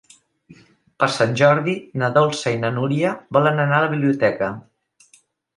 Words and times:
Per 1.03 1.09
Sant 1.17 1.35
Jordi 1.41 1.75
na 2.03 2.09
Dolça 2.17 2.55
i 2.55 2.59
na 2.63 2.73
Núria 2.79 3.13
volen 3.39 3.65
anar 3.67 3.79
a 3.81 3.85
la 3.87 3.93
biblioteca. 3.93 4.53